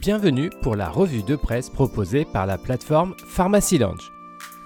[0.00, 4.12] Bienvenue pour la revue de presse proposée par la plateforme Pharmacy Lounge.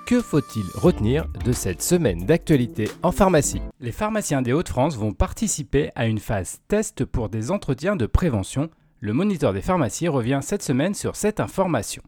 [0.04, 3.62] Que faut-il retenir de cette semaine d'actualité en pharmacie?
[3.78, 8.70] Les pharmaciens des Hauts-de-France vont participer à une phase test pour des entretiens de prévention.
[8.98, 12.02] Le moniteur des pharmacies revient cette semaine sur cette information.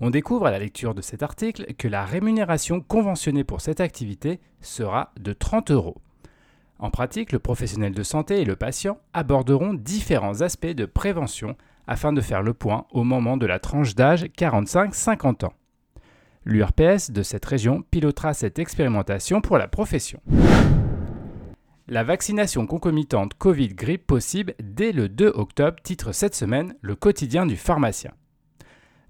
[0.00, 4.40] On découvre à la lecture de cet article que la rémunération conventionnée pour cette activité
[4.62, 5.98] sera de 30 euros.
[6.78, 11.54] En pratique, le professionnel de santé et le patient aborderont différents aspects de prévention
[11.90, 15.52] afin de faire le point au moment de la tranche d'âge 45-50 ans.
[16.44, 20.22] L'URPS de cette région pilotera cette expérimentation pour la profession.
[21.88, 27.56] La vaccination concomitante Covid-grippe possible dès le 2 octobre titre cette semaine le quotidien du
[27.56, 28.12] pharmacien.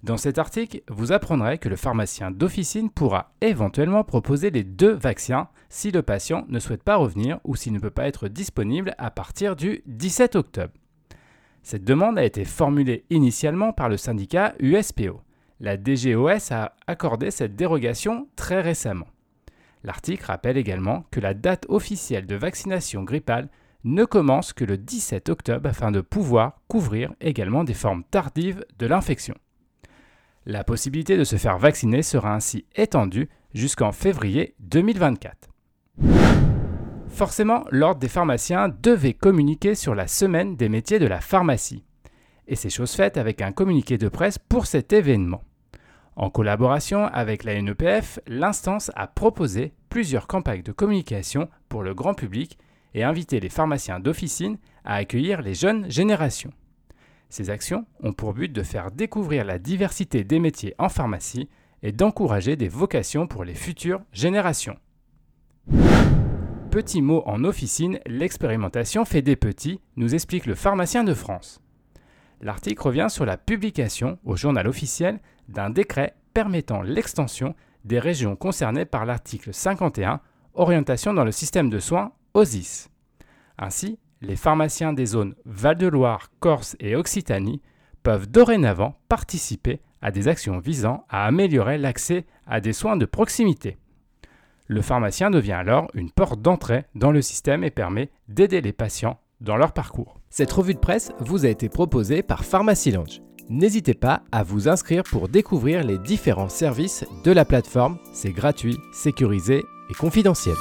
[0.03, 5.49] Dans cet article, vous apprendrez que le pharmacien d'officine pourra éventuellement proposer les deux vaccins
[5.69, 9.11] si le patient ne souhaite pas revenir ou s'il ne peut pas être disponible à
[9.11, 10.73] partir du 17 octobre.
[11.63, 15.21] Cette demande a été formulée initialement par le syndicat USPO.
[15.61, 19.09] La DGOS a accordé cette dérogation très récemment.
[19.85, 23.49] L'article rappelle également que la date officielle de vaccination grippale
[23.85, 28.87] ne commence que le 17 octobre afin de pouvoir couvrir également des formes tardives de
[28.87, 29.35] l'infection.
[30.47, 35.50] La possibilité de se faire vacciner sera ainsi étendue jusqu'en février 2024.
[37.11, 41.85] Forcément, l'Ordre des pharmaciens devait communiquer sur la semaine des métiers de la pharmacie.
[42.49, 45.43] Et c'est chose faite avec un communiqué de presse pour cet événement.
[46.17, 52.15] En collaboration avec la NEPF, l'instance a proposé plusieurs campagnes de communication pour le grand
[52.15, 52.59] public
[52.95, 56.53] et invité les pharmaciens d'officine à accueillir les jeunes générations.
[57.29, 61.49] Ces actions ont pour but de faire découvrir la diversité des métiers en pharmacie
[61.83, 64.77] et d'encourager des vocations pour les futures générations.
[66.71, 71.61] Petit mot en officine, l'expérimentation fait des petits, nous explique le pharmacien de France.
[72.41, 78.85] L'article revient sur la publication au journal officiel d'un décret permettant l'extension des régions concernées
[78.85, 80.21] par l'article 51,
[80.55, 82.89] Orientation dans le système de soins, OSIS.
[83.59, 87.63] Ainsi, les pharmaciens des zones Val-de-Loire, Corse et Occitanie
[88.05, 93.77] peuvent dorénavant participer à des actions visant à améliorer l'accès à des soins de proximité.
[94.71, 99.19] Le pharmacien devient alors une porte d'entrée dans le système et permet d'aider les patients
[99.41, 100.21] dans leur parcours.
[100.29, 103.21] Cette revue de presse vous a été proposée par Pharmacy Lounge.
[103.49, 107.99] N'hésitez pas à vous inscrire pour découvrir les différents services de la plateforme.
[108.13, 110.55] C'est gratuit, sécurisé et confidentiel.